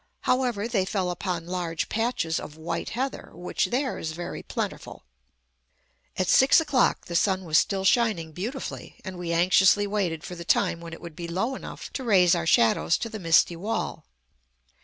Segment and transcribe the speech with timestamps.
[0.21, 5.03] However, they fell upon large patches of white heather, which there is very plentiful.
[6.17, 10.43] At six o'clock the sun was still shining beautifully, and we anxiously waited for the
[10.43, 14.07] time when it would be low enough to raise our shadows to the misty wall.